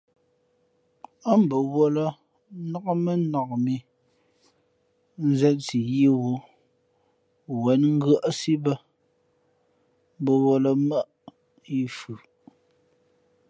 [1.31, 2.05] Ά mbαwᾱlᾱ
[2.71, 3.75] nák mά nak mǐ
[5.39, 6.33] zěn si yīī wú
[7.63, 8.73] wen ngʉ́άʼsí bᾱ,
[10.21, 11.01] mbαwᾱlᾱ mα̌
[11.69, 12.19] yi fʉʼ.